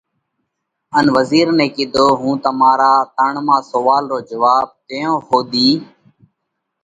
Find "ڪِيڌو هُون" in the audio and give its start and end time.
1.75-2.35